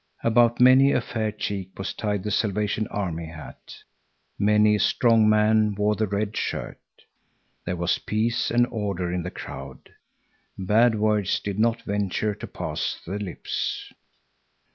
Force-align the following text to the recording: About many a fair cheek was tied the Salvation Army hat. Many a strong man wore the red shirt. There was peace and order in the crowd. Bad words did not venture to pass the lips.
About 0.23 0.59
many 0.59 0.91
a 0.93 0.99
fair 0.99 1.31
cheek 1.31 1.77
was 1.77 1.93
tied 1.93 2.23
the 2.23 2.31
Salvation 2.31 2.87
Army 2.87 3.27
hat. 3.27 3.83
Many 4.39 4.77
a 4.77 4.79
strong 4.79 5.29
man 5.29 5.75
wore 5.75 5.93
the 5.95 6.07
red 6.07 6.35
shirt. 6.35 6.79
There 7.65 7.75
was 7.75 7.99
peace 7.99 8.49
and 8.49 8.65
order 8.71 9.13
in 9.13 9.21
the 9.21 9.29
crowd. 9.29 9.89
Bad 10.57 10.95
words 10.97 11.39
did 11.39 11.59
not 11.59 11.83
venture 11.83 12.33
to 12.33 12.47
pass 12.47 12.99
the 13.05 13.19
lips. 13.19 13.93